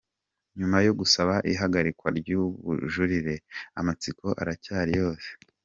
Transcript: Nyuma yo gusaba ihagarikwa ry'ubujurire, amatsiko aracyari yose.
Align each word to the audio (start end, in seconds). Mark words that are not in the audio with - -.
Nyuma 0.59 0.77
yo 0.87 0.93
gusaba 0.99 1.33
ihagarikwa 1.51 2.07
ry'ubujurire, 2.19 3.35
amatsiko 3.79 4.27
aracyari 4.41 4.91
yose. 5.01 5.27